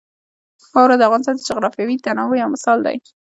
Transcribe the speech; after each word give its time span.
واوره 0.73 0.95
د 0.97 1.01
افغانستان 1.07 1.35
د 1.37 1.45
جغرافیوي 1.49 1.95
تنوع 2.05 2.37
یو 2.41 2.49
مثال 2.55 2.77
دی. 2.87 2.97